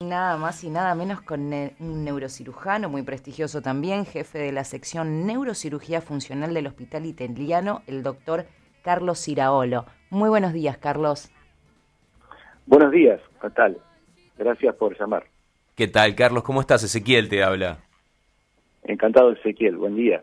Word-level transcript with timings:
Nada 0.00 0.36
más 0.36 0.62
y 0.62 0.70
nada 0.70 0.94
menos 0.94 1.22
con 1.22 1.40
un 1.40 2.04
neurocirujano 2.04 2.88
muy 2.88 3.02
prestigioso 3.02 3.62
también, 3.62 4.06
jefe 4.06 4.38
de 4.38 4.52
la 4.52 4.62
sección 4.62 5.26
Neurocirugía 5.26 6.00
Funcional 6.00 6.54
del 6.54 6.68
Hospital 6.68 7.04
Italiano, 7.04 7.82
el 7.88 8.04
doctor 8.04 8.46
Carlos 8.84 9.18
Ciraolo. 9.20 9.86
Muy 10.10 10.28
buenos 10.28 10.52
días, 10.52 10.78
Carlos. 10.78 11.32
Buenos 12.66 12.92
días, 12.92 13.20
fatal. 13.40 13.76
Gracias 14.36 14.72
por 14.76 14.96
llamar. 14.96 15.24
¿Qué 15.74 15.88
tal, 15.88 16.14
Carlos? 16.14 16.44
¿Cómo 16.44 16.60
estás? 16.60 16.84
Ezequiel 16.84 17.28
te 17.28 17.42
habla. 17.42 17.78
Encantado, 18.84 19.32
Ezequiel. 19.32 19.78
Buen 19.78 19.96
día. 19.96 20.22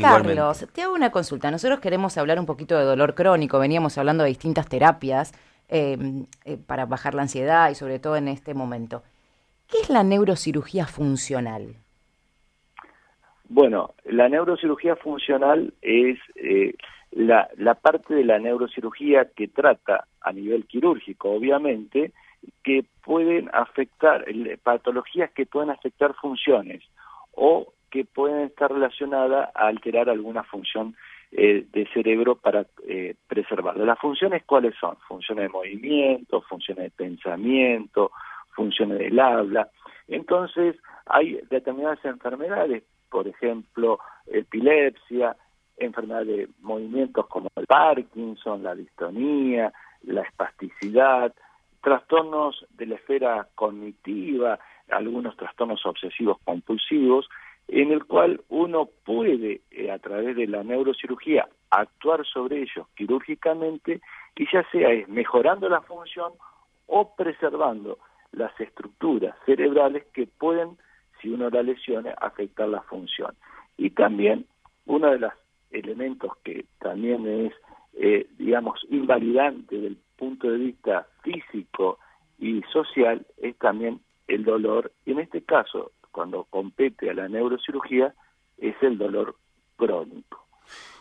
Carlos, 0.00 0.66
te 0.72 0.80
hago 0.80 0.94
una 0.94 1.10
consulta. 1.10 1.50
Nosotros 1.50 1.80
queremos 1.80 2.16
hablar 2.16 2.40
un 2.40 2.46
poquito 2.46 2.78
de 2.78 2.84
dolor 2.84 3.14
crónico. 3.14 3.58
Veníamos 3.58 3.98
hablando 3.98 4.24
de 4.24 4.30
distintas 4.30 4.66
terapias 4.66 5.34
eh, 5.68 5.96
eh, 6.44 6.58
para 6.66 6.86
bajar 6.86 7.14
la 7.14 7.22
ansiedad 7.22 7.70
y 7.70 7.74
sobre 7.74 7.98
todo 7.98 8.16
en 8.16 8.28
este 8.28 8.54
momento. 8.54 9.02
¿Qué 9.68 9.78
es 9.78 9.90
la 9.90 10.02
neurocirugía 10.02 10.86
funcional? 10.86 11.74
Bueno, 13.48 13.94
la 14.04 14.28
neurocirugía 14.28 14.96
funcional 14.96 15.72
es 15.80 16.18
eh, 16.36 16.74
la, 17.12 17.48
la 17.56 17.74
parte 17.74 18.14
de 18.14 18.24
la 18.24 18.38
neurocirugía 18.38 19.30
que 19.34 19.48
trata 19.48 20.06
a 20.20 20.32
nivel 20.32 20.66
quirúrgico, 20.66 21.30
obviamente, 21.30 22.12
que 22.62 22.84
pueden 23.02 23.50
afectar, 23.52 24.24
patologías 24.62 25.30
que 25.30 25.46
pueden 25.46 25.70
afectar 25.70 26.14
funciones 26.14 26.82
o 27.32 27.72
que 27.90 28.04
pueden 28.04 28.40
estar 28.46 28.72
relacionadas 28.72 29.50
a 29.54 29.66
alterar 29.68 30.08
alguna 30.10 30.42
función 30.42 30.96
eh, 31.36 31.66
de 31.72 31.86
cerebro 31.92 32.36
para 32.36 32.64
eh, 32.86 33.16
preservarlo. 33.26 33.84
¿Las 33.84 33.98
funciones 33.98 34.44
cuáles 34.46 34.74
son? 34.78 34.96
Funciones 35.08 35.46
de 35.46 35.48
movimiento, 35.48 36.40
funciones 36.42 36.84
de 36.84 36.90
pensamiento, 36.90 38.12
funciones 38.54 39.00
del 39.00 39.18
habla. 39.18 39.68
Entonces, 40.06 40.76
hay 41.06 41.40
determinadas 41.50 42.04
enfermedades, 42.04 42.84
por 43.10 43.26
ejemplo, 43.26 43.98
epilepsia, 44.26 45.36
enfermedades 45.76 46.28
de 46.28 46.48
movimientos 46.60 47.26
como 47.26 47.48
el 47.56 47.66
Parkinson, 47.66 48.62
la 48.62 48.76
distonía, 48.76 49.72
la 50.02 50.22
espasticidad, 50.22 51.34
trastornos 51.82 52.64
de 52.70 52.86
la 52.86 52.94
esfera 52.94 53.48
cognitiva, 53.56 54.60
algunos 54.88 55.36
trastornos 55.36 55.84
obsesivos 55.84 56.38
compulsivos, 56.44 57.28
en 57.68 57.92
el 57.92 58.04
cual 58.04 58.42
uno 58.48 58.88
puede, 59.04 59.62
eh, 59.70 59.90
a 59.90 59.98
través 59.98 60.36
de 60.36 60.46
la 60.46 60.62
neurocirugía, 60.62 61.48
actuar 61.70 62.24
sobre 62.26 62.62
ellos 62.62 62.86
quirúrgicamente 62.94 64.00
y 64.36 64.46
ya 64.52 64.64
sea 64.70 64.90
es 64.90 65.08
mejorando 65.08 65.68
la 65.68 65.80
función 65.80 66.32
o 66.86 67.14
preservando 67.16 67.98
las 68.32 68.58
estructuras 68.60 69.34
cerebrales 69.46 70.04
que 70.12 70.26
pueden, 70.26 70.76
si 71.20 71.30
uno 71.30 71.48
la 71.50 71.62
lesione, 71.62 72.14
afectar 72.20 72.68
la 72.68 72.82
función. 72.82 73.34
Y 73.76 73.90
también 73.90 74.46
uno 74.86 75.10
de 75.10 75.18
los 75.18 75.32
elementos 75.70 76.32
que 76.44 76.64
también 76.80 77.26
es, 77.26 77.52
eh, 77.94 78.26
digamos, 78.38 78.84
invalidante 78.90 79.76
del 79.76 79.96
punto 80.16 80.50
de 80.50 80.58
vista 80.58 81.06
físico 81.22 81.98
y 82.38 82.62
social 82.72 83.26
es 83.38 83.56
también 83.56 84.00
el 84.28 84.44
dolor. 84.44 84.92
Y 85.06 85.12
en 85.12 85.20
este 85.20 85.42
caso, 85.42 85.92
cuando 86.14 86.44
compete 86.44 87.10
a 87.10 87.14
la 87.14 87.28
neurocirugía, 87.28 88.14
es 88.56 88.76
el 88.82 88.96
dolor 88.96 89.34
crónico. 89.76 90.46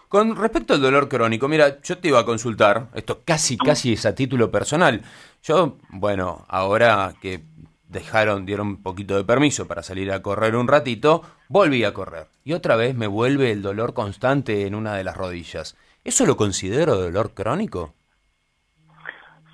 Con 0.09 0.35
respecto 0.35 0.73
al 0.73 0.81
dolor 0.81 1.07
crónico, 1.07 1.47
mira, 1.47 1.79
yo 1.81 1.97
te 1.99 2.07
iba 2.07 2.19
a 2.19 2.25
consultar, 2.25 2.87
esto 2.95 3.21
casi, 3.23 3.57
casi 3.57 3.93
es 3.93 4.05
a 4.05 4.15
título 4.15 4.51
personal. 4.51 5.01
Yo, 5.43 5.77
bueno, 5.89 6.45
ahora 6.49 7.13
que 7.21 7.41
dejaron, 7.87 8.45
dieron 8.45 8.67
un 8.67 8.83
poquito 8.83 9.15
de 9.15 9.23
permiso 9.23 9.67
para 9.67 9.83
salir 9.83 10.11
a 10.11 10.21
correr 10.21 10.55
un 10.55 10.67
ratito, 10.67 11.21
volví 11.47 11.83
a 11.83 11.93
correr. 11.93 12.27
Y 12.43 12.53
otra 12.53 12.75
vez 12.75 12.95
me 12.95 13.07
vuelve 13.07 13.51
el 13.51 13.61
dolor 13.61 13.93
constante 13.93 14.65
en 14.65 14.73
una 14.75 14.95
de 14.95 15.03
las 15.03 15.15
rodillas. 15.15 15.77
¿Eso 16.03 16.25
lo 16.25 16.35
considero 16.35 16.95
dolor 16.95 17.33
crónico? 17.33 17.93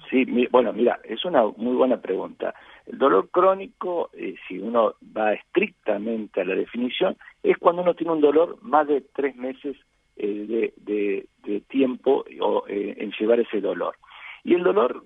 Sí, 0.10 0.26
bueno, 0.52 0.74
mira, 0.74 1.00
es 1.04 1.24
una 1.26 1.44
muy 1.58 1.76
buena 1.76 1.98
pregunta. 1.98 2.56
El 2.90 2.98
dolor 2.98 3.30
crónico, 3.30 4.10
eh, 4.14 4.36
si 4.48 4.58
uno 4.58 4.96
va 5.16 5.34
estrictamente 5.34 6.42
a 6.42 6.46
la 6.46 6.56
definición, 6.56 7.16
es 7.44 7.56
cuando 7.60 7.84
uno 7.84 7.94
tiene 7.94 8.14
un 8.14 8.22
dolor 8.22 8.58
más 8.64 8.88
de 8.88 9.02
tres 9.02 9.36
meses 9.36 9.78
eh, 10.18 10.74
de, 10.76 11.28
tiempo 11.68 12.26
eh, 12.28 12.96
en 12.98 13.12
llevar 13.12 13.40
ese 13.40 13.62
dolor. 13.62 13.96
Y 14.44 14.56
el 14.56 14.64
dolor, 14.64 15.04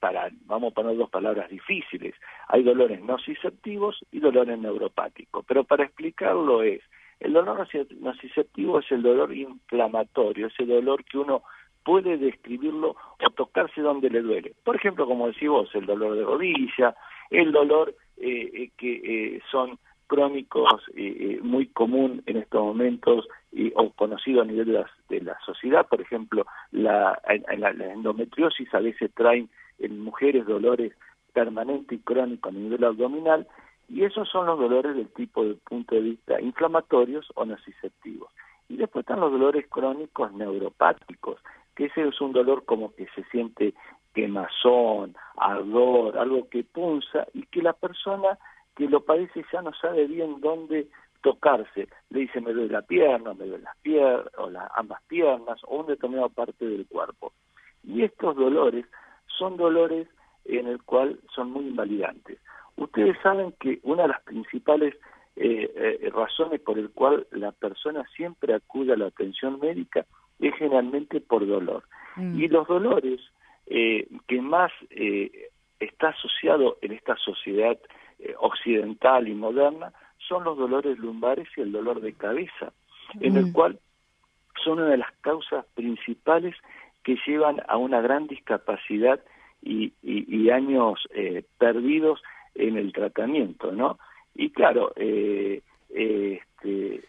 para, 0.00 0.30
vamos 0.46 0.72
a 0.72 0.74
poner 0.74 0.96
dos 0.96 1.10
palabras 1.10 1.50
difíciles, 1.50 2.14
hay 2.48 2.62
dolores 2.62 3.02
nociceptivos 3.02 3.98
y 4.10 4.20
dolores 4.20 4.58
neuropáticos, 4.58 5.44
pero 5.46 5.64
para 5.64 5.84
explicarlo 5.84 6.62
es, 6.62 6.80
el 7.20 7.34
dolor 7.34 7.68
nociceptivo 8.00 8.78
es 8.78 8.90
el 8.90 9.02
dolor 9.02 9.34
inflamatorio, 9.34 10.46
ese 10.46 10.64
dolor 10.64 11.04
que 11.04 11.18
uno 11.18 11.42
puede 11.84 12.16
describirlo 12.16 12.90
o 12.90 13.30
tocarse 13.36 13.80
donde 13.80 14.08
le 14.08 14.22
duele. 14.22 14.54
Por 14.64 14.76
ejemplo, 14.76 15.06
como 15.06 15.26
decís 15.26 15.48
vos, 15.48 15.68
el 15.74 15.86
dolor 15.86 16.16
de 16.16 16.22
rodilla, 16.22 16.94
el 17.30 17.52
dolor 17.52 17.94
eh, 18.16 18.50
eh, 18.52 18.70
que 18.76 19.36
eh, 19.36 19.42
son 19.50 19.78
crónicos 20.06 20.82
muy 21.42 21.66
común 21.66 22.22
en 22.24 22.38
estos 22.38 22.62
momentos 22.62 23.28
o 23.74 23.90
conocido 23.90 24.40
a 24.40 24.46
nivel 24.46 24.86
de 25.10 25.20
la, 25.20 25.38
sociedad, 25.44 25.86
por 25.86 26.00
ejemplo, 26.00 26.46
la, 26.72 27.20
la, 27.58 27.70
endometriosis 27.92 28.72
a 28.72 28.80
veces 28.80 29.10
traen 29.14 29.50
en 29.78 30.00
mujeres 30.00 30.46
dolores 30.46 30.94
permanentes 31.34 31.98
y 31.98 32.02
crónicos 32.02 32.50
a 32.50 32.56
nivel 32.56 32.84
abdominal, 32.84 33.46
y 33.86 34.04
esos 34.04 34.26
son 34.30 34.46
los 34.46 34.58
dolores 34.58 34.96
del 34.96 35.08
tipo 35.08 35.44
de 35.44 35.54
punto 35.56 35.94
de 35.94 36.00
vista 36.00 36.40
inflamatorios 36.40 37.30
o 37.34 37.44
nociceptivos. 37.44 38.30
Y 38.70 38.76
después 38.76 39.02
están 39.02 39.20
los 39.20 39.32
dolores 39.32 39.66
crónicos 39.68 40.32
neuropáticos, 40.32 41.38
que 41.78 41.84
ese 41.84 42.08
es 42.08 42.20
un 42.20 42.32
dolor 42.32 42.64
como 42.64 42.92
que 42.92 43.06
se 43.14 43.22
siente 43.30 43.72
quemazón, 44.12 45.14
ardor, 45.36 46.18
algo 46.18 46.48
que 46.48 46.64
punza 46.64 47.28
y 47.32 47.46
que 47.46 47.62
la 47.62 47.72
persona 47.72 48.36
que 48.74 48.88
lo 48.88 49.04
padece 49.04 49.44
ya 49.52 49.62
no 49.62 49.72
sabe 49.80 50.08
bien 50.08 50.40
dónde 50.40 50.88
tocarse. 51.22 51.86
Le 52.10 52.20
dice 52.22 52.40
me 52.40 52.52
duele 52.52 52.72
la 52.72 52.82
pierna, 52.82 53.32
me 53.32 53.46
duele 53.46 53.62
las 53.62 53.76
piernas, 53.76 54.26
o 54.38 54.50
las 54.50 54.68
ambas 54.74 55.00
piernas, 55.06 55.60
o 55.68 55.76
una 55.76 55.90
determinada 55.90 56.28
parte 56.30 56.64
del 56.64 56.84
cuerpo. 56.88 57.32
Y 57.84 58.02
estos 58.02 58.34
dolores 58.34 58.84
son 59.38 59.56
dolores 59.56 60.08
en 60.46 60.66
el 60.66 60.82
cual 60.82 61.20
son 61.32 61.52
muy 61.52 61.68
invalidantes. 61.68 62.40
Ustedes 62.76 63.16
saben 63.22 63.54
que 63.60 63.78
una 63.84 64.02
de 64.02 64.08
las 64.08 64.22
principales 64.22 64.96
eh, 65.36 65.70
eh, 66.02 66.10
razones 66.10 66.60
por 66.60 66.76
el 66.76 66.90
cual 66.90 67.28
la 67.30 67.52
persona 67.52 68.04
siempre 68.16 68.52
acude 68.52 68.94
a 68.94 68.96
la 68.96 69.06
atención 69.06 69.60
médica 69.60 70.06
es 70.40 70.54
generalmente 70.56 71.20
por 71.20 71.46
dolor. 71.46 71.84
Mm. 72.16 72.40
Y 72.40 72.48
los 72.48 72.66
dolores 72.66 73.20
eh, 73.66 74.08
que 74.26 74.40
más 74.40 74.72
eh, 74.90 75.50
está 75.78 76.08
asociado 76.08 76.78
en 76.80 76.92
esta 76.92 77.16
sociedad 77.16 77.78
eh, 78.18 78.34
occidental 78.38 79.28
y 79.28 79.34
moderna 79.34 79.92
son 80.26 80.44
los 80.44 80.56
dolores 80.56 80.98
lumbares 80.98 81.48
y 81.56 81.60
el 81.60 81.72
dolor 81.72 82.00
de 82.00 82.12
cabeza, 82.12 82.72
en 83.20 83.36
el 83.36 83.46
mm. 83.46 83.52
cual 83.52 83.78
son 84.64 84.80
una 84.80 84.88
de 84.88 84.98
las 84.98 85.12
causas 85.20 85.64
principales 85.74 86.54
que 87.02 87.16
llevan 87.26 87.62
a 87.68 87.76
una 87.76 88.00
gran 88.00 88.26
discapacidad 88.26 89.20
y, 89.62 89.92
y, 90.02 90.50
años 90.50 91.00
perdidos 91.58 92.22
en 92.54 92.76
el 92.76 92.92
tratamiento, 92.92 93.72
¿no? 93.72 93.98
Y 94.34 94.50
claro, 94.50 94.92
este, 94.96 95.62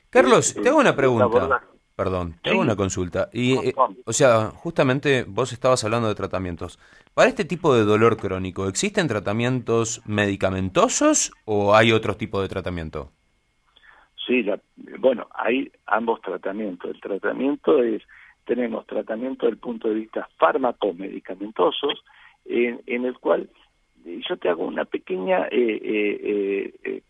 Carlos, 0.10 0.56
te 0.56 0.70
hago 0.70 0.80
una 0.80 0.96
pregunta. 0.96 1.62
Perdón, 2.00 2.36
te 2.42 2.52
hago 2.52 2.62
una 2.62 2.78
consulta. 2.78 3.28
Y, 3.34 3.58
eh, 3.58 3.74
o 4.06 4.14
sea, 4.14 4.52
justamente 4.52 5.26
vos 5.28 5.52
estabas 5.52 5.84
hablando 5.84 6.08
de 6.08 6.16
tratamientos. 6.16 6.80
Para 7.14 7.28
este 7.28 7.44
tipo 7.44 7.76
de 7.76 7.84
dolor 7.84 8.16
crónico, 8.16 8.70
¿existen 8.70 9.10
tratamientos 9.10 10.02
medicamentosos 10.06 11.34
o 11.44 11.76
hay 11.76 11.92
otro 11.92 12.16
tipo 12.16 12.42
de 12.42 12.48
tratamiento? 12.48 13.12
Sí, 14.26 14.46
bueno, 14.98 15.28
hay 15.34 15.70
ambos 15.88 16.22
tratamientos. 16.22 16.90
El 16.90 17.02
tratamiento 17.02 17.84
es, 17.84 18.02
tenemos 18.46 18.88
tratamiento 18.88 19.46
desde 19.46 19.56
el 19.56 19.60
punto 19.60 19.90
de 19.90 19.96
vista 19.96 20.30
fármaco-medicamentosos, 20.38 22.02
en, 22.46 22.82
en 22.86 23.04
el 23.04 23.18
cual 23.20 23.50
yo 24.06 24.38
te 24.38 24.48
hago 24.48 24.66
una 24.66 24.86
pequeña 24.86 25.48
eh, 25.48 25.82
eh, 25.84 26.74
eh, 26.84 27.02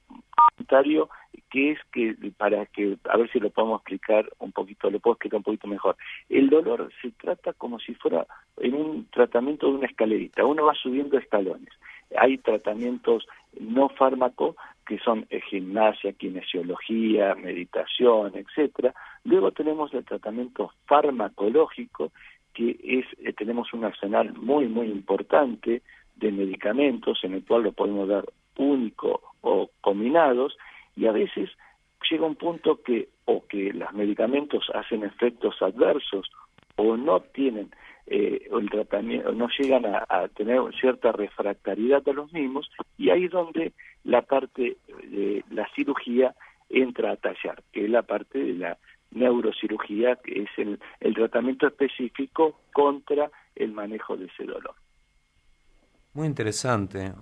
comentario 0.48 1.10
que 1.50 1.72
es 1.72 1.80
que 1.92 2.16
para 2.38 2.66
que 2.68 2.98
a 3.10 3.18
ver 3.18 3.32
si 3.32 3.40
lo 3.40 3.50
podemos 3.50 3.82
explicar 3.82 4.30
un 4.40 4.52
poquito, 4.52 4.90
lo 4.90 5.00
puedo 5.00 5.14
explicar 5.14 5.38
un 5.38 5.44
poquito 5.44 5.68
mejor. 5.68 5.96
El 6.30 6.50
dolor 6.50 6.92
se 7.02 7.12
trata 7.12 7.54
como 7.54 7.80
si 7.80 7.96
fuera 7.96 8.28
en 8.58 8.76
un 8.76 9.06
tratamiento 9.10 9.68
de 9.68 9.74
una 9.74 9.88
escalerita, 9.88 10.46
uno 10.46 10.66
va 10.66 10.74
subiendo 10.76 11.18
escalones. 11.18 11.70
Hay 12.18 12.38
tratamientos 12.38 13.28
no 13.60 13.90
fármaco 13.90 14.56
que 14.86 15.00
son 15.00 15.28
gimnasia, 15.50 16.14
kinesiología, 16.14 17.36
meditación, 17.36 18.34
etcétera. 18.36 18.94
Luego 19.24 19.52
tenemos 19.52 19.94
el 19.94 20.06
tratamiento 20.06 20.72
farmacológico 20.86 22.12
que 22.54 22.78
es 22.84 23.36
tenemos 23.36 23.74
un 23.74 23.86
arsenal 23.86 24.34
muy 24.34 24.68
muy 24.68 24.88
importante 24.88 25.82
de 26.16 26.32
medicamentos 26.32 27.24
en 27.24 27.34
el 27.34 27.46
cual 27.46 27.64
lo 27.64 27.72
podemos 27.72 28.08
dar 28.08 28.26
único 28.58 29.29
o 29.42 29.70
combinados 29.82 30.58
y 30.96 31.08
a 31.08 31.12
veces 31.12 31.50
llega 32.10 32.26
un 32.26 32.36
punto 32.36 32.82
que 32.82 33.10
o 33.26 33.46
que 33.48 33.74
los 33.74 33.92
medicamentos 33.94 34.70
hacen 34.74 35.04
efectos 35.04 35.62
adversos 35.62 36.30
o 36.78 36.98
no 36.98 37.20
tienen 37.20 37.72
eh, 38.08 38.50
el 38.52 38.70
tratamiento, 38.70 39.32
no 39.34 39.48
llegan 39.60 39.86
a, 39.86 40.28
tener 40.30 40.60
cierta 40.80 41.12
refractariedad 41.12 42.02
a 42.08 42.14
los 42.14 42.32
mismos 42.34 42.70
y 42.98 43.10
ahí 43.12 43.26
es 43.26 43.32
donde 43.32 43.74
la 44.04 44.24
parte 44.24 44.78
de 45.04 45.44
la 45.52 45.68
cirugía 45.76 46.34
entra 46.70 47.12
a 47.12 47.18
tallar, 47.18 47.62
que 47.72 47.86
es 47.86 47.90
la 47.90 48.04
parte 48.04 48.40
de 48.40 48.54
la 48.54 48.78
neurocirugía, 49.12 50.16
que 50.18 50.44
es 50.44 50.50
el, 50.58 50.80
el 51.00 51.14
tratamiento 51.14 51.68
específico 51.68 52.60
contra 52.74 53.30
el 53.56 53.74
manejo 53.74 54.18
de 54.18 54.26
ese 54.26 54.46
dolor. 54.46 54.76
Muy 56.20 56.28
interesante. 56.28 57.14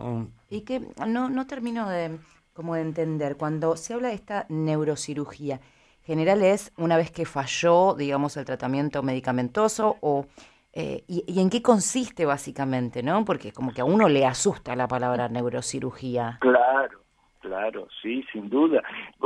Y 0.50 0.62
que 0.62 0.82
no, 1.06 1.30
no 1.30 1.46
termino 1.46 1.88
de, 1.88 2.18
como 2.56 2.74
de 2.74 2.82
entender, 2.82 3.38
cuando 3.38 3.78
se 3.78 3.94
habla 3.94 4.08
de 4.08 4.16
esta 4.16 4.48
neurocirugía, 4.50 5.60
general 6.04 6.42
es 6.42 6.74
una 6.78 6.98
vez 6.98 7.12
que 7.12 7.26
falló, 7.26 7.94
digamos, 7.94 8.38
el 8.38 8.46
tratamiento 8.46 9.04
medicamentoso 9.04 9.98
o... 10.02 10.26
Eh, 10.74 11.04
y, 11.08 11.40
en 11.40 11.52
qué 11.52 11.62
consiste 11.62 12.26
básicamente, 12.26 13.04
¿no? 13.04 13.24
Porque 13.24 13.52
como 13.52 13.72
que 13.72 13.82
a 13.82 13.86
uno 13.86 14.10
le 14.10 14.26
asusta 14.26 14.76
la 14.76 14.88
palabra 14.88 15.30
neurocirugía. 15.30 16.40
Claro, 16.42 17.02
claro, 17.40 17.88
sí, 18.02 18.26
sin 18.32 18.50
duda. 18.50 18.82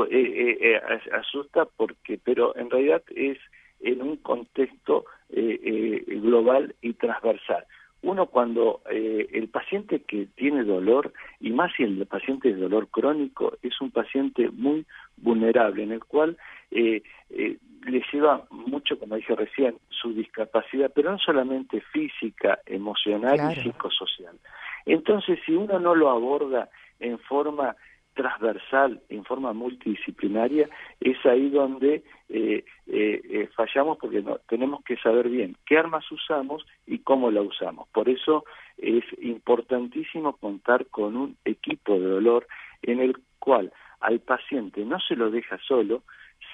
Eh, 0.10 0.58
eh, 0.60 0.82
asusta 1.14 1.64
porque, 1.78 2.20
pero 2.22 2.58
en 2.58 2.70
realidad 2.70 3.04
es 3.16 3.38
en 3.80 4.02
un 4.02 4.18
contexto 4.18 5.06
global 5.30 6.76
y 6.82 6.94
transversal 6.96 7.66
uno 8.04 8.26
cuando 8.26 8.82
eh, 8.90 9.28
el 9.34 9.48
paciente 9.50 10.02
que 10.02 10.28
tiene 10.36 10.64
dolor, 10.64 11.14
y 11.40 11.52
más 11.52 11.72
si 11.76 11.84
el 11.84 12.06
paciente 12.08 12.54
de 12.54 12.60
dolor 12.60 12.88
crónico, 12.90 13.58
es 13.62 13.80
un 13.80 13.92
paciente 13.92 14.50
muy 14.50 14.86
vulnerable, 15.18 15.84
en 15.84 15.92
el 15.92 16.04
cual 16.04 16.38
eh, 16.72 17.04
eh, 17.30 17.58
le 17.86 18.04
lleva 18.12 18.46
mucho, 18.50 18.98
como 18.98 19.16
dije 19.16 19.36
recién, 19.36 19.76
su 19.90 20.14
discapacidad, 20.14 20.92
pero 20.94 21.12
no 21.12 21.20
solamente 21.20 21.82
física, 21.82 22.60
emocional 22.66 23.52
y 23.52 23.62
psicosocial. 23.62 24.36
Entonces, 24.86 25.40
si 25.46 25.54
uno 25.54 25.80
no 25.80 25.94
lo 25.96 26.10
aborda 26.10 26.70
en 27.00 27.20
forma 27.20 27.76
transversal, 28.14 29.02
en 29.10 29.24
forma 29.24 29.54
multidisciplinaria, 29.54 30.70
es 31.00 31.26
ahí 31.26 31.50
donde 31.50 32.04
eh, 32.30 32.64
eh, 32.88 33.22
eh, 33.24 33.50
fallamos 33.56 33.98
porque 33.98 34.22
no, 34.22 34.38
tenemos 34.48 34.84
que 34.84 34.98
saber 34.98 35.30
bien 35.30 35.56
qué 35.66 35.78
armas 35.78 36.10
usamos 36.12 36.66
y 36.86 37.00
cómo 37.00 37.32
la 37.32 37.42
usamos. 37.42 37.88
Por 37.90 38.10
eso 38.10 38.46
es 38.78 39.04
importantísimo 39.22 40.36
contar 40.38 40.88
con 40.88 41.16
un 41.16 41.38
equipo 41.46 42.00
de 42.00 42.06
dolor 42.06 42.48
en 42.82 43.00
el 43.00 43.18
cual 43.40 43.72
al 44.00 44.20
paciente 44.20 44.84
no 44.84 45.00
se 45.00 45.16
lo 45.16 45.32
deja 45.32 45.58
solo, 45.68 46.04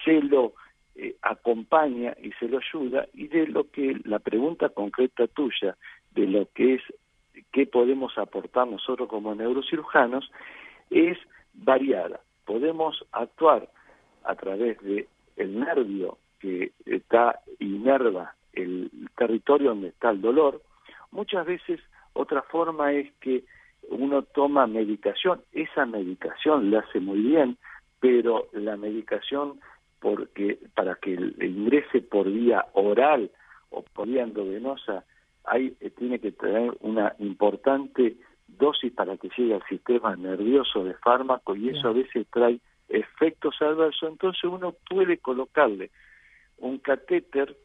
se 0.03 0.21
lo 0.21 0.53
acompaña 1.21 2.15
y 2.21 2.31
se 2.33 2.47
lo 2.47 2.57
ayuda 2.57 3.07
y 3.13 3.27
de 3.27 3.45
lo 3.47 3.69
que 3.69 3.99
la 4.03 4.17
pregunta 4.17 4.69
concreta 4.69 5.27
tuya, 5.27 5.77
de 6.11 6.25
lo 6.25 6.47
que 6.55 6.75
es 6.75 6.81
qué 7.51 7.65
podemos 7.65 8.17
aportar 8.17 8.67
nosotros 8.67 9.07
como 9.07 9.35
neurocirujanos, 9.35 10.29
es 10.89 11.17
variada. 11.57 12.21
Podemos 12.45 13.05
actuar 13.11 13.69
a 14.23 14.35
través 14.35 14.79
de 14.81 15.07
el 15.35 15.59
nervio 15.59 16.17
que 16.39 16.71
está 16.85 17.39
inerva 17.59 18.35
el 18.53 18.89
territorio 19.15 19.69
donde 19.69 19.89
está 19.89 20.09
el 20.09 20.21
dolor. 20.21 20.61
Muchas 21.11 21.45
veces 21.45 21.79
otra 22.13 22.41
forma 22.43 22.93
es 22.93 23.11
que 23.19 23.43
uno 23.89 24.23
toma 24.23 24.67
medicación, 24.67 25.41
esa 25.53 25.85
medicación 25.85 26.69
le 26.69 26.77
hace 26.77 26.99
muy 26.99 27.19
bien, 27.19 27.57
pero 27.99 28.47
la 28.53 28.75
medicación 28.75 29.59
porque 29.99 30.59
para 30.75 30.95
que 30.95 31.11
ingrese 31.11 32.01
por 32.01 32.29
vía 32.29 32.65
oral 32.73 33.31
o 33.69 33.83
por 33.83 34.07
vía 34.07 34.23
endovenosa 34.23 35.05
hay, 35.43 35.75
eh, 35.79 35.89
tiene 35.91 36.19
que 36.19 36.31
tener 36.31 36.75
una 36.81 37.15
importante 37.19 38.17
dosis 38.47 38.91
para 38.93 39.17
que 39.17 39.29
llegue 39.37 39.53
al 39.53 39.63
sistema 39.67 40.15
nervioso 40.15 40.83
de 40.83 40.93
fármaco 40.95 41.55
y 41.55 41.69
eso 41.69 41.89
a 41.89 41.93
veces 41.93 42.25
trae 42.31 42.59
efectos 42.89 43.55
adversos, 43.61 44.09
entonces 44.09 44.43
uno 44.45 44.75
puede 44.89 45.17
colocarle 45.17 45.91
un 46.57 46.79
catéter, 46.79 47.55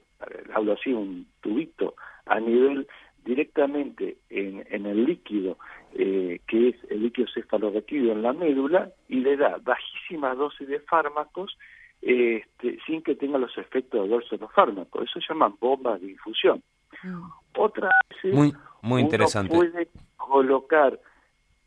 hablo 0.54 0.72
así, 0.72 0.92
un 0.92 1.26
tubito 1.40 1.94
a 2.26 2.40
nivel 2.40 2.86
directamente 3.24 4.18
en, 4.30 4.66
en 4.68 4.86
el 4.86 5.04
líquido, 5.04 5.58
eh, 5.94 6.40
que 6.46 6.70
es 6.70 6.76
el 6.90 7.02
líquido 7.02 7.28
cefalorraquídeo 7.32 8.12
en 8.12 8.22
la 8.22 8.32
médula, 8.32 8.90
y 9.08 9.20
le 9.20 9.36
da 9.36 9.58
bajísima 9.62 10.34
dosis 10.34 10.66
de 10.66 10.80
fármacos 10.80 11.56
este, 12.00 12.78
sin 12.84 13.00
que 13.02 13.14
tenga 13.14 13.38
los 13.38 13.56
efectos 13.56 14.00
adversos 14.00 14.30
de 14.30 14.38
los 14.38 14.52
fármacos. 14.52 15.04
Eso 15.04 15.20
se 15.20 15.26
llaman 15.28 15.54
bombas 15.60 16.00
de 16.00 16.10
infusión. 16.10 16.62
Mm. 17.04 17.22
Otra 17.56 17.90
muy, 18.24 18.52
muy 18.80 19.02
interesante. 19.02 19.54
puede 19.54 19.88
colocar 20.26 20.98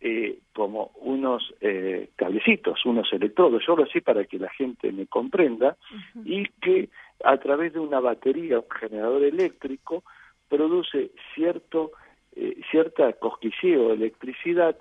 eh, 0.01 0.39
como 0.53 0.91
unos 1.01 1.53
eh, 1.61 2.09
cablecitos, 2.15 2.85
unos 2.85 3.11
electrodos, 3.11 3.63
yo 3.65 3.75
lo 3.75 3.83
así 3.83 4.01
para 4.01 4.25
que 4.25 4.37
la 4.37 4.49
gente 4.49 4.91
me 4.91 5.07
comprenda, 5.07 5.77
y 6.23 6.45
que 6.61 6.89
a 7.23 7.37
través 7.37 7.73
de 7.73 7.79
una 7.79 7.99
batería, 7.99 8.59
un 8.59 8.69
generador 8.69 9.23
eléctrico, 9.23 10.03
produce 10.47 11.11
cierto 11.33 11.91
eh, 12.35 12.57
cierta 12.69 13.13
cosquilleo 13.13 13.87
de 13.87 13.93
electricidad 13.93 14.75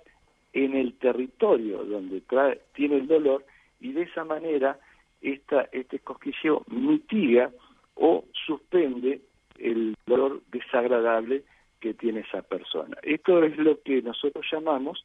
en 0.52 0.74
el 0.74 0.94
territorio 0.94 1.84
donde 1.84 2.20
trae, 2.22 2.60
tiene 2.74 2.96
el 2.96 3.06
dolor 3.06 3.44
y 3.80 3.92
de 3.92 4.02
esa 4.02 4.24
manera 4.24 4.78
esta, 5.22 5.68
este 5.72 6.00
cosquilleo 6.00 6.64
mitiga 6.66 7.50
o 7.94 8.24
suspende 8.46 9.20
el 9.58 9.94
dolor 10.04 10.42
desagradable 10.50 11.44
que 11.84 11.92
tiene 11.92 12.20
esa 12.20 12.40
persona. 12.40 12.96
Esto 13.02 13.42
es 13.42 13.58
lo 13.58 13.78
que 13.82 14.00
nosotros 14.00 14.42
llamamos 14.50 15.04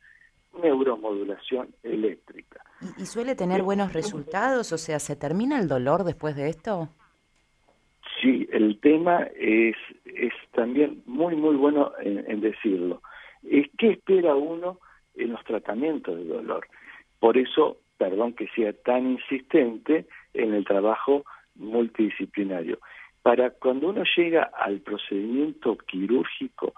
neuromodulación 0.63 1.75
eléctrica. 1.83 2.63
¿Y, 2.97 3.05
suele 3.05 3.35
tener 3.35 3.63
buenos 3.63 3.91
resultados? 3.91 4.71
O 4.71 4.77
sea, 4.77 4.97
¿se 4.99 5.17
termina 5.17 5.59
el 5.59 5.67
dolor 5.67 6.05
después 6.05 6.37
de 6.37 6.47
esto? 6.47 6.87
Sí, 8.21 8.47
el 8.53 8.79
tema 8.79 9.27
es, 9.35 9.75
es 10.05 10.31
también 10.53 11.03
muy, 11.05 11.35
muy 11.35 11.57
bueno 11.57 11.91
en, 11.99 12.39
decirlo. 12.39 13.01
Es 13.43 13.67
qué 13.77 13.91
espera 13.91 14.33
uno 14.35 14.79
en 15.15 15.33
los 15.33 15.43
tratamientos 15.43 16.15
de 16.15 16.23
dolor. 16.23 16.65
Por 17.19 17.37
eso, 17.37 17.75
perdón 17.97 18.31
que 18.35 18.47
sea 18.55 18.71
tan 18.71 19.05
insistente 19.05 20.05
en 20.33 20.53
el 20.53 20.63
trabajo 20.63 21.25
multidisciplinario 21.55 22.79
para 23.21 23.49
cuando 23.51 23.89
uno 23.89 24.03
llega 24.15 24.43
al 24.43 24.79
procedimiento 24.79 25.77
quirúrgico, 25.77 26.73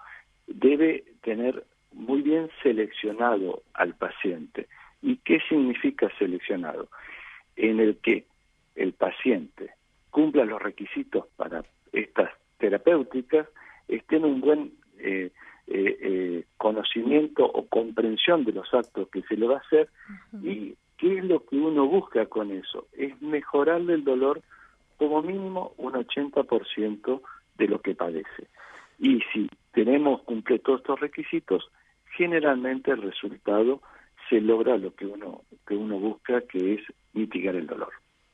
debe 0.47 1.03
tener 1.21 1.63
muy 1.93 2.21
bien 2.21 2.49
seleccionado 2.63 3.63
al 3.73 3.95
paciente. 3.95 4.67
¿Y 5.01 5.17
qué 5.17 5.39
significa 5.47 6.09
seleccionado? 6.17 6.87
En 7.55 7.79
el 7.79 7.97
que 7.97 8.25
el 8.75 8.93
paciente 8.93 9.71
cumpla 10.09 10.45
los 10.45 10.61
requisitos 10.61 11.25
para 11.35 11.63
estas 11.91 12.31
terapéuticas, 12.57 13.47
esté 13.87 14.17
en 14.17 14.25
un 14.25 14.41
buen 14.41 14.71
eh, 14.99 15.31
eh, 15.67 15.97
eh, 16.01 16.43
conocimiento 16.57 17.45
o 17.45 17.65
comprensión 17.67 18.45
de 18.45 18.51
los 18.51 18.73
actos 18.73 19.09
que 19.09 19.21
se 19.23 19.35
le 19.35 19.47
va 19.47 19.55
a 19.55 19.59
hacer 19.59 19.89
y 20.43 20.75
qué 20.97 21.17
es 21.17 21.23
lo 21.23 21.45
que 21.45 21.55
uno 21.55 21.87
busca 21.87 22.25
con 22.27 22.51
eso, 22.51 22.87
es 22.93 23.19
mejorarle 23.21 23.95
el 23.95 24.03
dolor 24.03 24.41
como 25.01 25.23
mínimo 25.23 25.73
un 25.77 25.93
80% 25.93 27.21
de 27.57 27.67
lo 27.67 27.81
que 27.81 27.95
padece. 27.95 28.47
Y 28.99 29.19
si 29.33 29.49
tenemos 29.73 30.21
cumple 30.21 30.59
todos 30.59 30.81
estos 30.81 30.99
requisitos, 30.99 31.71
generalmente 32.15 32.91
el 32.91 33.01
resultado 33.01 33.81
se 34.29 34.39
logra 34.39 34.77
lo 34.77 34.93
que 34.93 35.07
uno 35.07 35.41
que 35.67 35.75
uno 35.75 35.97
busca, 35.97 36.41
que 36.41 36.75
es 36.75 36.81
mitigar 37.13 37.55
el 37.55 37.65
dolor. 37.65 37.91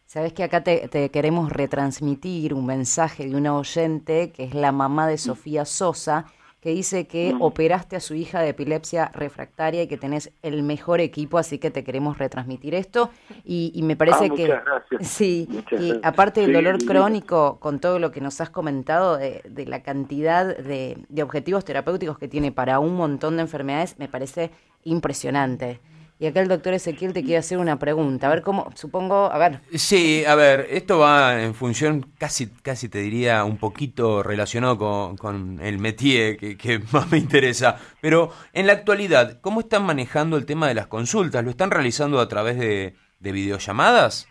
Sabes 0.08 0.34
que 0.34 0.44
acá 0.44 0.62
te, 0.62 0.90
te, 0.90 1.10
queremos 1.10 1.54
retransmitir 1.54 2.54
un 2.54 2.66
mensaje 2.66 3.30
de 3.30 3.38
una 3.38 3.58
oyente 3.58 4.34
que 4.34 4.44
es 4.44 4.54
la 4.54 4.74
mamá 4.74 5.08
de 5.08 5.18
Sofía 5.18 5.64
Sosa, 5.64 6.26
que 6.62 6.72
dice 6.72 7.08
que 7.08 7.34
mm. 7.34 7.42
operaste 7.42 7.96
a 7.96 8.00
su 8.00 8.16
hija 8.16 8.42
de 8.42 8.50
epilepsia 8.50 9.12
refractaria 9.14 9.84
y 9.84 9.88
que 9.88 9.98
tenés 9.98 10.32
el 10.42 10.64
mejor 10.64 11.02
equipo, 11.02 11.38
así 11.38 11.60
que 11.60 11.70
te 11.70 11.84
queremos 11.84 12.18
retransmitir 12.18 12.74
esto. 12.74 13.12
Y, 13.46 13.80
me 13.84 13.96
parece 13.96 14.30
ah, 14.32 14.84
que 14.90 15.00
sí, 15.06 15.48
y 15.72 15.94
aparte 16.04 16.42
del 16.42 16.54
dolor 16.54 16.84
crónico, 16.84 17.60
con 17.60 17.80
todo 17.80 18.00
lo 18.00 18.12
que 18.12 18.22
nos 18.22 18.42
has 18.42 18.50
comentado 18.50 19.18
de, 19.18 19.66
la 19.68 19.84
cantidad 19.84 20.58
de, 20.58 20.98
objetivos 21.22 21.64
terapéuticos 21.64 22.18
que 22.18 22.28
tiene 22.28 22.52
para 22.52 22.80
un 22.80 22.96
montón 22.96 23.38
de 23.38 23.44
enfermedades, 23.44 24.00
me 24.00 24.08
parece 24.08 24.52
impresionante. 24.84 25.80
Y 26.20 26.26
acá 26.26 26.42
el 26.42 26.48
doctor 26.48 26.74
Ezequiel 26.74 27.14
te 27.14 27.22
quiere 27.22 27.38
hacer 27.38 27.60
una 27.60 27.78
pregunta. 27.78 28.28
A 28.28 28.34
ver 28.34 28.42
cómo, 28.42 28.72
supongo, 28.74 29.32
a 29.32 29.38
ver. 29.38 29.60
Sí, 29.74 30.26
a 30.26 30.34
ver, 30.34 30.66
esto 30.70 30.98
va 30.98 31.44
en 31.44 31.54
función, 31.54 32.06
casi, 32.18 32.48
casi 32.64 32.90
te 32.90 33.00
diría, 33.00 33.44
un 33.44 33.58
poquito 33.58 34.24
relacionado 34.24 34.78
con, 34.78 35.60
el 35.62 35.78
métier 35.78 36.38
que, 36.38 36.58
que, 36.58 36.80
más 36.94 37.12
me 37.12 37.20
interesa. 37.20 37.78
Pero 38.02 38.32
en 38.54 38.66
la 38.66 38.74
actualidad, 38.74 39.40
¿cómo 39.42 39.60
están 39.60 39.86
manejando 39.86 40.38
el 40.38 40.48
tema 40.48 40.68
de 40.68 40.74
las 40.74 40.88
consultas? 40.88 41.44
¿Lo 41.44 41.52
están 41.52 41.70
realizando 41.70 42.20
a 42.20 42.28
través 42.28 42.58
de, 42.58 42.96
de 43.20 43.32
videollamadas? 43.32 44.28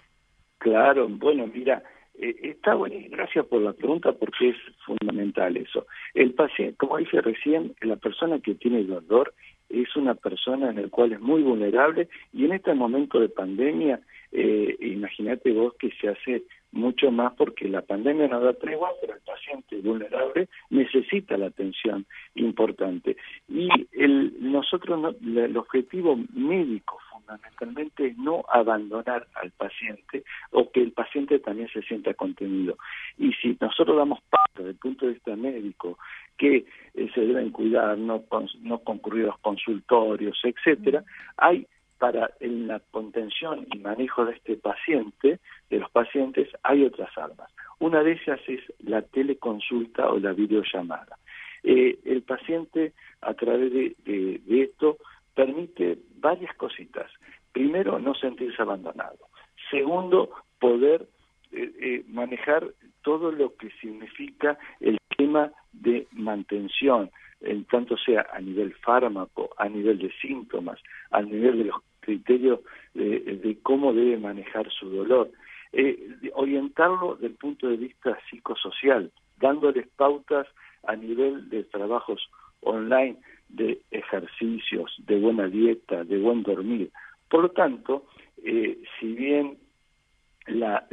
Claro, 0.59 1.07
bueno, 1.09 1.47
mira, 1.47 1.83
eh, 2.19 2.35
está 2.43 2.75
bueno, 2.75 2.97
gracias 3.11 3.45
por 3.47 3.61
la 3.61 3.73
pregunta 3.73 4.13
porque 4.13 4.51
es 4.51 4.57
fundamental 4.85 5.57
eso. 5.57 5.87
El 6.15 6.33
paciente, 6.35 6.77
como 6.77 6.97
dije 6.97 7.21
recién, 7.21 7.75
la 7.81 7.97
persona 7.97 8.41
que 8.41 8.55
tiene 8.55 8.83
dolor 8.85 9.35
es 9.69 9.95
una 9.97 10.15
persona 10.15 10.71
en 10.71 10.83
la 10.83 10.89
cual 10.89 11.13
es 11.13 11.21
muy 11.21 11.43
vulnerable 11.43 12.09
y 12.33 12.45
en 12.45 12.53
este 12.53 12.75
momento 12.75 13.21
de 13.21 13.29
pandemia, 13.29 14.01
eh, 14.33 14.77
imagínate 14.81 15.53
vos 15.53 15.75
que 15.75 15.91
se 16.01 16.09
hace 16.09 16.45
mucho 16.73 17.11
más 17.11 17.33
porque 17.35 17.69
la 17.69 17.83
pandemia 17.83 18.29
no 18.29 18.41
da 18.41 18.53
tregua, 18.53 18.91
pero 19.01 19.15
el 19.15 19.21
paciente 19.21 19.77
vulnerable 19.81 20.49
necesita 20.71 21.37
la 21.37 21.47
atención 21.47 22.07
importante. 22.35 23.17
Y 23.49 23.69
el, 23.93 24.35
nosotros, 24.41 25.17
el 25.25 25.57
objetivo 25.57 26.19
médico 26.35 26.99
fundamentalmente 27.11 28.09
es 28.09 28.19
no 28.19 28.45
abandonar 28.49 29.27
al 29.35 29.51
paciente 29.53 30.25
o 30.51 30.71
que 30.71 30.81
el 30.81 30.93
paciente 30.93 31.39
también 31.39 31.69
se 31.69 31.83
sienta 31.83 32.15
contenido. 32.15 32.77
Y 33.19 33.33
si 33.35 33.57
nosotros 33.61 33.97
damos 33.97 34.21
parte 34.31 34.59
desde 34.59 34.71
el 34.71 34.77
punto 34.77 35.07
de 35.07 35.15
vista 35.15 35.35
médico 35.35 35.99
que 36.37 36.67
eh, 36.95 37.11
se 37.15 37.21
deben 37.21 37.51
cuidar, 37.51 37.99
no, 37.99 38.25
no 38.61 38.79
concurrir 38.81 39.27
los 39.27 39.39
consultorios, 39.39 40.39
etcétera, 40.45 41.05
hay 41.37 41.67
para 41.99 42.31
en 42.41 42.67
la 42.67 42.81
contención 42.91 43.67
y 43.73 43.79
manejo 43.79 44.27
de 44.27 44.35
este 44.35 44.57
paciente, 44.57 45.41
de 45.71 45.79
los 45.79 45.91
pacientes, 45.91 46.49
hay 46.63 46.85
otras 46.85 47.17
armas. 47.17 47.51
Una 47.79 48.03
de 48.03 48.13
ellas 48.13 48.41
es 48.47 48.61
la 48.81 49.03
teleconsulta 49.03 50.11
o 50.11 50.19
la 50.19 50.33
videollamada. 50.33 51.19
Eh, 51.63 51.99
el 52.05 52.23
paciente, 52.23 52.93
a 53.23 53.35
través 53.35 53.73
de, 53.73 53.97
de, 54.05 54.63
esto, 54.63 54.99
permite 55.35 55.99
varias 56.17 56.55
cositas. 56.57 57.11
Primero, 57.53 57.99
no 57.99 58.15
sentirse 58.15 58.61
abandonado. 58.61 59.19
Segundo, 59.71 60.31
poder 60.59 61.07
eh, 61.53 61.73
eh, 61.81 62.05
manejar 62.09 62.69
todo 63.03 63.33
lo 63.33 63.57
que 63.57 63.71
significa 63.81 64.59
el 64.81 64.99
tema 65.17 65.53
de 65.81 66.07
mantención, 66.13 67.11
en 67.41 67.65
tanto 67.65 67.97
sea 67.97 68.27
a 68.33 68.41
nivel 68.41 68.75
fármaco, 68.75 69.51
a 69.59 69.69
nivel 69.69 69.99
de 69.99 70.11
síntomas, 70.21 70.81
a 71.11 71.23
nivel 71.23 71.59
de 71.59 71.65
los 71.65 71.77
criterios 72.01 72.61
de, 72.95 73.59
cómo 73.63 73.93
debe 73.93 74.17
manejar 74.17 74.71
su 74.71 74.89
dolor. 74.89 75.31
Eh, 75.73 75.99
orientarlo 76.35 77.15
desde 77.15 77.27
el 77.27 77.35
punto 77.35 77.69
de 77.69 77.77
vista 77.77 78.17
psicosocial, 78.31 79.11
dándoles 79.39 79.87
pautas 79.97 80.47
a 80.87 80.97
nivel 80.97 81.51
de 81.51 81.65
trabajos 81.65 82.31
online, 82.61 83.17
de 83.49 83.81
ejercicios, 83.91 84.95
de 85.07 85.19
buena 85.19 85.49
dieta, 85.49 86.05
de 86.05 86.19
buen 86.19 86.43
dormir. 86.43 86.91
Por 87.29 87.43
lo 87.43 87.49
tanto, 87.51 88.07
eh, 88.43 88.79
si 88.99 89.13
bien 89.13 89.59
la 90.47 90.87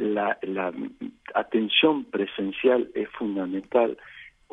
atención 1.36 2.06
presencial 2.06 2.90
es 2.96 3.08
fundamental, 3.10 3.98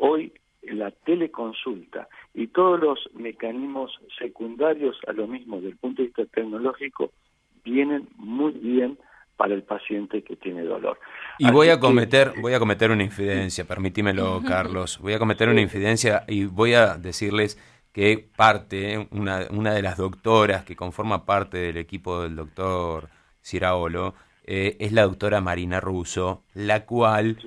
hoy 0.01 0.33
la 0.63 0.91
teleconsulta 0.91 2.07
y 2.33 2.47
todos 2.47 2.79
los 2.79 2.99
mecanismos 3.13 3.91
secundarios 4.19 4.97
a 5.07 5.13
lo 5.13 5.27
mismo 5.27 5.57
desde 5.57 5.69
el 5.69 5.77
punto 5.77 6.01
de 6.01 6.07
vista 6.07 6.25
tecnológico 6.25 7.11
vienen 7.63 8.09
muy 8.15 8.51
bien 8.53 8.97
para 9.37 9.53
el 9.53 9.63
paciente 9.63 10.23
que 10.23 10.35
tiene 10.35 10.63
dolor. 10.63 10.99
Y 11.39 11.49
voy 11.49 11.69
a 11.69 11.79
cometer, 11.79 12.33
voy 12.41 12.53
a 12.53 12.59
cometer 12.59 12.91
una 12.91 13.03
infidencia, 13.03 13.65
permítimelo, 13.65 14.41
Carlos. 14.45 14.99
Voy 14.99 15.13
a 15.13 15.19
cometer 15.19 15.49
una 15.49 15.61
infidencia 15.61 16.25
y 16.27 16.45
voy 16.45 16.73
a 16.73 16.97
decirles 16.97 17.57
que 17.91 18.29
parte, 18.35 19.07
una, 19.11 19.47
una 19.49 19.73
de 19.73 19.81
las 19.81 19.97
doctoras 19.97 20.63
que 20.63 20.75
conforma 20.75 21.25
parte 21.25 21.57
del 21.57 21.77
equipo 21.77 22.21
del 22.21 22.35
doctor 22.35 23.09
Ciraolo, 23.43 24.13
eh, 24.43 24.77
es 24.79 24.91
la 24.91 25.03
doctora 25.03 25.41
Marina 25.41 25.79
Russo, 25.79 26.43
la 26.53 26.85
cual 26.85 27.37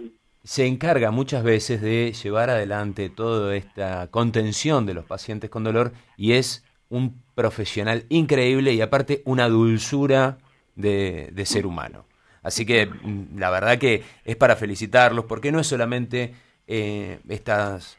se 0.44 0.66
encarga 0.66 1.10
muchas 1.10 1.42
veces 1.42 1.80
de 1.80 2.12
llevar 2.12 2.50
adelante 2.50 3.08
toda 3.08 3.56
esta 3.56 4.08
contención 4.08 4.84
de 4.84 4.92
los 4.92 5.06
pacientes 5.06 5.48
con 5.48 5.64
dolor 5.64 5.92
y 6.18 6.32
es 6.32 6.64
un 6.90 7.22
profesional 7.34 8.04
increíble 8.10 8.74
y 8.74 8.82
aparte 8.82 9.22
una 9.24 9.48
dulzura 9.48 10.36
de, 10.76 11.32
ser 11.46 11.66
humano. 11.66 12.04
Así 12.42 12.66
que 12.66 12.86
mm, 12.86 13.38
la 13.38 13.48
verdad 13.48 13.78
que 13.78 14.04
es 14.24 14.36
para 14.36 14.54
felicitarlos 14.54 15.24
porque 15.24 15.50
no 15.50 15.60
es 15.60 15.66
solamente 15.66 16.34
eh, 16.66 17.20
estas, 17.26 17.96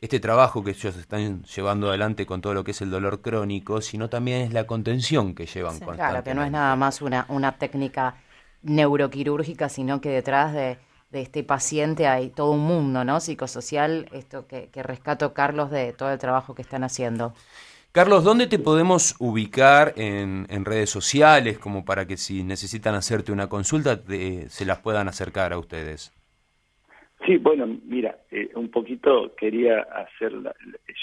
este 0.00 0.18
trabajo 0.18 0.64
que 0.64 0.70
ellos 0.70 0.96
están 0.96 1.42
llevando 1.44 1.90
adelante 1.90 2.24
con 2.24 2.40
todo 2.40 2.54
lo 2.54 2.64
que 2.64 2.70
es 2.70 2.80
el 2.80 2.90
dolor 2.90 3.20
crónico, 3.20 3.82
sino 3.82 4.08
también 4.08 4.40
es 4.40 4.54
la 4.54 4.66
contención 4.66 5.34
que 5.34 5.44
llevan 5.44 5.78
sí, 5.78 5.84
Claro, 5.84 6.24
que 6.24 6.34
no 6.34 6.42
es 6.42 6.50
nada 6.50 6.74
más 6.74 7.02
una, 7.02 7.26
una 7.28 7.58
técnica 7.58 8.16
neuroquirúrgica, 8.62 9.68
sino 9.68 10.00
que 10.00 10.08
detrás 10.08 10.54
de 10.54 10.78
de 11.12 11.20
este 11.20 11.44
paciente 11.44 12.06
hay 12.06 12.30
todo 12.30 12.52
un 12.52 12.60
mundo, 12.60 13.04
¿no? 13.04 13.20
Psicosocial, 13.20 14.06
esto 14.12 14.46
que, 14.48 14.68
rescato, 14.82 15.34
Carlos, 15.34 15.70
de 15.70 15.92
todo 15.92 16.10
el 16.10 16.18
trabajo 16.18 16.54
que 16.54 16.62
están 16.62 16.82
haciendo. 16.82 17.34
Carlos, 17.92 18.24
¿dónde 18.24 18.46
te 18.46 18.58
podemos 18.58 19.14
ubicar 19.18 19.92
en, 19.96 20.64
redes 20.64 20.88
sociales 20.88 21.58
como 21.58 21.84
para 21.84 22.06
que 22.06 22.16
si 22.16 22.42
necesitan 22.42 22.94
hacerte 22.94 23.30
una 23.30 23.48
consulta 23.48 24.00
se 24.48 24.64
las 24.64 24.78
puedan 24.80 25.08
acercar 25.08 25.52
a 25.52 25.58
ustedes? 25.58 26.10
Sí, 27.26 27.36
bueno, 27.36 27.66
mira, 27.84 28.16
eh, 28.30 28.50
un 28.54 28.70
poquito 28.70 29.34
quería 29.36 29.82
hacer, 29.82 30.32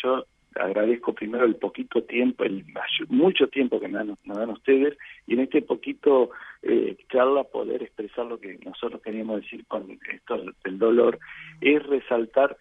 yo 0.03 0.25
agradezco 0.55 1.13
primero 1.13 1.45
el 1.45 1.55
poquito 1.55 2.03
tiempo, 2.03 2.43
el 2.43 2.65
mucho 3.09 3.47
tiempo 3.47 3.79
que 3.79 3.87
me 3.87 3.97
dan, 3.97 4.49
ustedes 4.49 4.97
y 5.27 5.33
en 5.33 5.41
este 5.41 5.61
poquito 5.61 6.31
eh, 6.63 6.97
charla 7.11 7.43
poder 7.43 7.83
expresar 7.83 8.25
lo 8.25 8.39
que 8.39 8.59
nosotros 8.65 9.01
queríamos 9.01 9.41
decir 9.41 9.65
con 9.67 9.99
esto 10.11 10.43
del 10.63 10.79
dolor 10.79 11.19
es 11.61 11.85
resaltar 11.85 12.57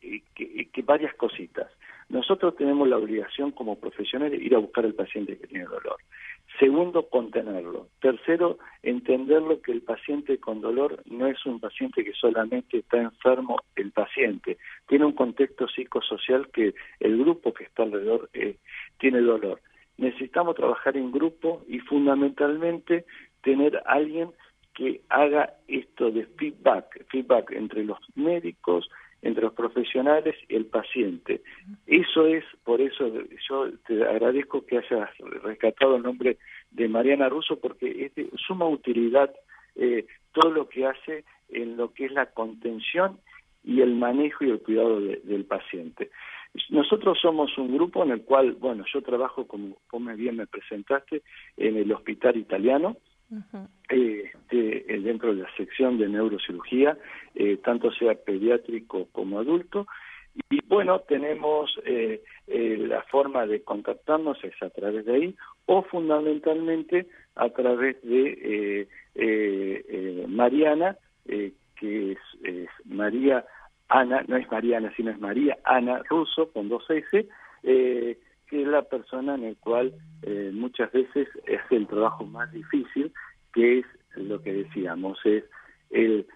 eh, 0.00 0.22
que 0.34 0.82
varias 0.82 1.14
cositas. 1.14 1.68
Nosotros 2.12 2.54
tenemos 2.56 2.86
la 2.88 2.98
obligación 2.98 3.52
como 3.52 3.80
profesionales 3.80 4.38
de 4.38 4.44
ir 4.44 4.54
a 4.54 4.58
buscar 4.58 4.84
al 4.84 4.92
paciente 4.92 5.38
que 5.38 5.46
tiene 5.46 5.64
dolor. 5.64 5.96
Segundo, 6.58 7.08
contenerlo. 7.08 7.88
Tercero, 8.00 8.58
entenderlo 8.82 9.62
que 9.62 9.72
el 9.72 9.82
paciente 9.82 10.38
con 10.38 10.60
dolor 10.60 11.02
no 11.06 11.26
es 11.26 11.44
un 11.46 11.60
paciente 11.60 12.04
que 12.04 12.12
solamente 12.12 12.78
está 12.78 12.98
enfermo 12.98 13.58
el 13.74 13.90
paciente, 13.90 14.58
tiene 14.86 15.06
un 15.06 15.12
contexto 15.12 15.66
psicosocial 15.68 16.50
que 16.50 16.74
el 17.00 17.18
grupo 17.18 17.54
que 17.54 17.64
está 17.64 17.84
alrededor 17.84 18.28
eh, 18.34 18.56
tiene 18.98 19.20
dolor. 19.20 19.60
Necesitamos 19.96 20.54
trabajar 20.54 20.96
en 20.96 21.10
grupo 21.10 21.62
y 21.68 21.78
fundamentalmente 21.80 23.06
tener 23.42 23.82
alguien 23.86 24.30
que 24.74 25.02
haga 25.08 25.54
esto 25.68 26.10
de 26.10 26.26
feedback, 26.26 27.06
feedback 27.10 27.52
entre 27.52 27.84
los 27.84 27.98
médicos, 28.14 28.88
entre 29.22 29.44
los 29.44 29.54
profesionales 29.54 30.36
y 30.48 30.56
el 30.56 30.66
paciente. 30.66 31.42
Eso 31.86 32.26
es, 32.26 32.44
por 32.64 32.80
eso 32.80 33.10
yo 33.48 33.70
te 33.86 34.02
agradezco 34.04 34.66
que 34.66 34.78
hayas 34.78 35.08
rescatado 35.42 35.96
el 35.96 36.02
nombre 36.02 36.38
de 36.72 36.88
Mariana 36.88 37.28
Russo, 37.28 37.58
porque 37.58 38.06
es 38.06 38.14
de 38.16 38.30
suma 38.46 38.66
utilidad 38.66 39.32
eh, 39.76 40.06
todo 40.32 40.50
lo 40.50 40.68
que 40.68 40.86
hace 40.86 41.24
en 41.48 41.76
lo 41.76 41.92
que 41.92 42.06
es 42.06 42.12
la 42.12 42.26
contención 42.26 43.18
y 43.64 43.80
el 43.80 43.94
manejo 43.94 44.44
y 44.44 44.50
el 44.50 44.60
cuidado 44.60 45.00
del 45.00 45.44
paciente. 45.44 46.10
Nosotros 46.68 47.18
somos 47.20 47.56
un 47.56 47.72
grupo 47.74 48.02
en 48.02 48.10
el 48.10 48.22
cual, 48.22 48.52
bueno, 48.52 48.84
yo 48.92 49.00
trabajo, 49.02 49.46
como, 49.46 49.76
como 49.86 50.14
bien 50.14 50.36
me 50.36 50.46
presentaste, 50.46 51.22
en 51.56 51.76
el 51.76 51.90
hospital 51.92 52.36
italiano, 52.36 52.96
eh, 53.88 54.30
eh, 54.50 55.00
dentro 55.02 55.34
de 55.34 55.42
la 55.42 55.56
sección 55.56 55.98
de 55.98 56.08
neurocirugía, 56.08 56.96
eh, 57.34 57.56
tanto 57.58 57.90
sea 57.92 58.14
pediátrico 58.14 59.08
como 59.12 59.38
adulto. 59.38 59.86
Y 60.50 60.60
bueno, 60.66 61.00
tenemos 61.00 61.78
la 62.46 63.02
forma 63.02 63.46
de 63.46 63.62
contactarnos 63.62 64.42
es 64.44 64.54
a 64.62 64.70
través 64.70 65.04
de 65.04 65.14
ahí 65.14 65.36
o 65.66 65.82
fundamentalmente 65.82 67.06
a 67.34 67.50
través 67.50 68.00
de 68.02 68.88
Mariana, 70.28 70.96
que 71.26 72.12
es, 72.12 72.18
María 72.86 73.44
Ana, 73.88 74.24
no 74.26 74.38
es 74.38 74.50
Mariana, 74.50 74.90
sino 74.96 75.10
es 75.10 75.20
María 75.20 75.58
Ana 75.64 76.02
Russo 76.08 76.50
con 76.50 76.70
dos 76.70 76.88
S, 76.88 77.28
que 78.52 78.60
es 78.60 78.68
la 78.68 78.82
persona 78.82 79.34
en 79.36 79.44
la 79.44 79.54
cual 79.54 79.94
muchas 80.52 80.92
veces 80.92 81.26
es 81.46 81.60
el 81.70 81.86
trabajo 81.86 82.26
más 82.26 82.52
difícil, 82.52 83.10
que 83.54 83.78
es 83.78 83.86
lo 84.14 84.42
que 84.42 84.52
decíamos, 84.52 85.18
es 85.24 85.44
el, 85.88 86.26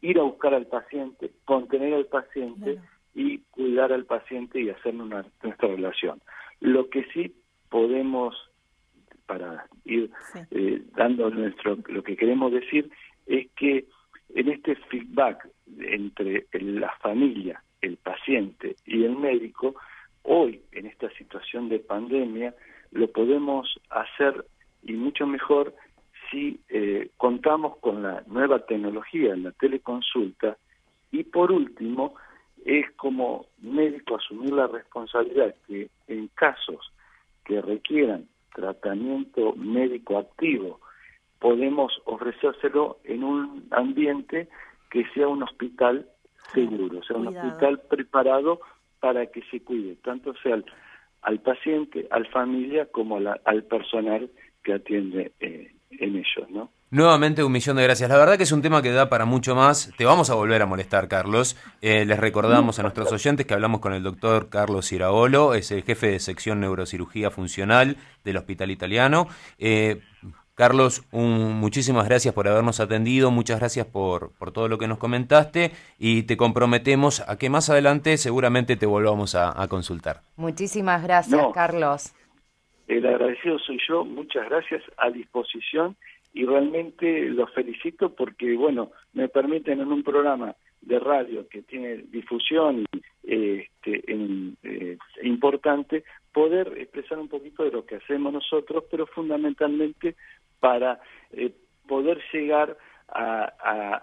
ir 0.00 0.18
a 0.18 0.22
buscar 0.22 0.54
al 0.54 0.66
paciente, 0.66 1.30
contener 1.44 1.94
al 1.94 2.06
paciente 2.06 2.80
y 3.14 3.38
cuidar 3.52 3.92
al 3.92 4.06
paciente 4.06 4.60
y 4.60 4.70
hacer 4.70 4.96
una, 4.96 5.24
nuestra 5.44 5.68
relación. 5.68 6.20
Lo 6.58 6.90
que 6.90 7.04
sí 7.12 7.32
podemos 7.68 8.34
para 9.26 9.66
ir 9.84 10.10
eh, 10.50 10.82
dando 10.96 11.30
nuestro 11.30 11.78
lo 11.86 12.02
que 12.02 12.16
queremos 12.16 12.50
decir 12.50 12.90
es 13.26 13.48
que 13.52 13.86
en 14.34 14.48
este 14.48 14.74
feedback 14.90 15.48
entre 15.78 16.44
la 16.54 16.90
familia, 17.00 17.62
el 17.80 17.98
paciente 17.98 18.74
y 18.84 19.04
el 19.04 19.16
médico, 19.16 19.76
hoy 20.22 20.62
en 20.72 20.86
esta 20.86 21.10
situación 21.10 21.68
de 21.68 21.78
pandemia 21.78 22.54
lo 22.90 23.10
podemos 23.10 23.80
hacer 23.90 24.44
y 24.82 24.92
mucho 24.94 25.26
mejor 25.26 25.74
si 26.30 26.60
eh, 26.68 27.10
contamos 27.16 27.76
con 27.78 28.02
la 28.02 28.22
nueva 28.26 28.60
tecnología, 28.60 29.36
la 29.36 29.52
teleconsulta, 29.52 30.56
y 31.10 31.24
por 31.24 31.52
último, 31.52 32.14
es 32.64 32.90
como 32.92 33.46
médico 33.60 34.16
asumir 34.16 34.52
la 34.52 34.66
responsabilidad 34.66 35.54
que 35.66 35.90
en 36.08 36.28
casos 36.28 36.92
que 37.44 37.60
requieran 37.60 38.28
tratamiento 38.54 39.54
médico 39.56 40.18
activo, 40.18 40.80
podemos 41.38 41.92
ofrecérselo 42.04 42.98
en 43.04 43.24
un 43.24 43.66
ambiente 43.70 44.48
que 44.90 45.04
sea 45.14 45.28
un 45.28 45.42
hospital 45.42 46.06
seguro, 46.52 47.02
sea 47.02 47.16
un 47.16 47.28
hospital 47.28 47.80
preparado 47.90 48.60
para 49.02 49.26
que 49.26 49.42
se 49.50 49.60
cuide, 49.60 49.96
tanto 49.96 50.32
sea 50.44 50.62
al, 51.22 51.40
paciente, 51.40 52.06
al 52.12 52.24
familia, 52.28 52.86
como 52.86 53.16
al 53.16 53.64
personal 53.64 54.30
que 54.62 54.74
atiende 54.74 55.32
eh, 55.40 55.72
en 55.90 56.14
ellos, 56.14 56.48
¿no? 56.50 56.70
Nuevamente 56.92 57.42
un 57.42 57.50
millón 57.50 57.78
de 57.78 57.82
gracias. 57.82 58.08
La 58.08 58.16
verdad 58.16 58.36
que 58.36 58.44
es 58.44 58.52
un 58.52 58.62
tema 58.62 58.80
que 58.80 58.92
da 58.92 59.08
para 59.08 59.24
mucho 59.24 59.56
más. 59.56 59.90
Te 59.96 60.04
vamos 60.04 60.30
a 60.30 60.34
volver 60.34 60.62
a 60.62 60.66
molestar, 60.66 61.08
Carlos. 61.08 61.56
Eh, 61.80 62.04
les 62.04 62.20
recordamos 62.20 62.78
a 62.78 62.82
nuestros 62.82 63.10
oyentes 63.10 63.44
que 63.44 63.54
hablamos 63.54 63.80
con 63.80 63.92
el 63.92 64.04
doctor 64.04 64.50
Carlos 64.50 64.92
Iraolo, 64.92 65.54
es 65.54 65.72
el 65.72 65.82
jefe 65.82 66.08
de 66.08 66.20
sección 66.20 66.60
neurocirugía 66.60 67.30
funcional 67.30 67.96
del 68.24 68.36
Hospital 68.36 68.70
Italiano. 68.70 69.26
Eh, 69.58 70.00
Carlos, 70.62 71.02
muchísimas 71.10 72.06
gracias 72.08 72.32
por 72.32 72.46
habernos 72.46 72.78
atendido, 72.78 73.32
muchas 73.32 73.58
gracias 73.58 73.84
por, 73.84 74.30
por 74.38 74.52
todo 74.52 74.68
lo 74.68 74.78
que 74.78 74.86
nos 74.86 74.98
comentaste 74.98 75.72
y 75.98 76.22
te 76.22 76.36
comprometemos 76.36 77.20
a 77.28 77.36
que 77.36 77.50
más 77.50 77.68
adelante 77.68 78.16
seguramente 78.16 78.76
te 78.76 78.86
volvamos 78.86 79.34
a, 79.34 79.66
consultar. 79.66 80.20
Muchísimas 80.36 81.02
gracias, 81.02 81.44
Carlos. 81.52 82.14
El 82.86 83.04
agradecido 83.04 83.58
soy 83.58 83.80
yo, 83.88 84.04
muchas 84.04 84.48
gracias, 84.48 84.84
a 84.98 85.10
disposición 85.10 85.96
y 86.32 86.46
realmente 86.46 87.22
los 87.30 87.52
felicito 87.52 88.14
porque, 88.14 88.54
bueno, 88.54 88.92
me 89.14 89.28
permiten 89.28 89.80
en 89.80 89.88
un 89.88 90.04
programa 90.04 90.54
de 90.80 91.00
radio 91.00 91.48
que 91.48 91.62
tiene 91.62 92.04
difusión 92.08 92.84
este, 93.24 94.04
eh, 94.62 94.98
importante 95.22 96.04
poder 96.32 96.72
expresar 96.78 97.18
un 97.18 97.28
poquito 97.28 97.64
de 97.64 97.70
lo 97.70 97.84
que 97.84 97.96
hacemos 97.96 98.32
nosotros, 98.32 98.84
pero 98.90 99.06
fundamentalmente 99.06 100.16
para 100.62 101.00
eh, 101.32 101.50
poder 101.88 102.22
llegar 102.32 102.78
a, 103.08 103.44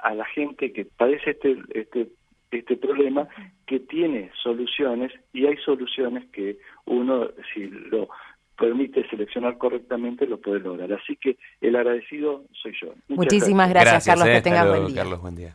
a, 0.04 0.14
la 0.14 0.26
gente 0.26 0.74
que 0.74 0.84
padece 0.86 1.32
este, 1.32 1.58
este, 1.74 2.10
este 2.52 2.76
problema, 2.76 3.30
que 3.66 3.80
tiene 3.80 4.30
soluciones 4.44 5.12
y 5.32 5.46
hay 5.46 5.56
soluciones 5.66 6.30
que 6.32 6.58
uno, 6.86 7.30
si 7.54 7.68
lo 7.68 8.10
permite 8.58 9.08
seleccionar 9.10 9.58
correctamente, 9.58 10.28
lo 10.28 10.38
puede 10.38 10.60
lograr. 10.60 10.92
Así 10.92 11.16
que 11.16 11.38
el 11.62 11.78
agradecido 11.78 12.44
soy 12.62 12.74
yo. 12.82 12.94
Muchísimas 13.08 13.70
gracias, 13.70 14.06
Carlos. 14.06 14.28
que 14.28 14.38
eh, 14.38 14.42
tengas 14.42 14.68
buen 14.68 14.88
día. 14.88 14.96
Carlos, 14.98 15.22
buen 15.22 15.36
día. 15.36 15.48